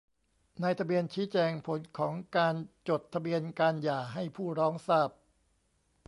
[0.61, 2.55] นายทะเบียนชี้แจงผลของการ
[2.89, 5.09] จดทะเบียนการหย่าให้ผู้ร้องทราบ